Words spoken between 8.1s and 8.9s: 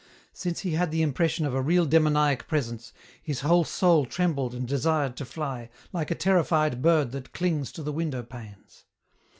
panes.